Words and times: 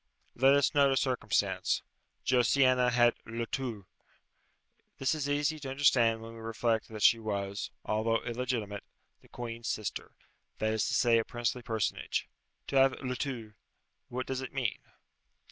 Let 0.33 0.55
us 0.55 0.73
note 0.73 0.91
a 0.91 0.97
circumstance. 0.97 1.83
Josiana 2.25 2.89
had 2.91 3.13
le 3.23 3.45
tour. 3.45 3.85
This 4.97 5.13
is 5.13 5.29
easy 5.29 5.59
to 5.59 5.69
understand 5.69 6.23
when 6.23 6.33
we 6.33 6.39
reflect 6.39 6.87
that 6.87 7.03
she 7.03 7.19
was, 7.19 7.69
although 7.85 8.19
illegitimate, 8.23 8.83
the 9.21 9.27
queen's 9.29 9.67
sister 9.67 10.13
that 10.57 10.73
is 10.73 10.87
to 10.87 10.95
say, 10.95 11.19
a 11.19 11.23
princely 11.23 11.61
personage. 11.61 12.27
To 12.65 12.77
have 12.77 12.93
le 13.01 13.15
tour 13.15 13.53
what 14.09 14.25
does 14.25 14.41
it 14.41 14.55
mean? 14.55 14.79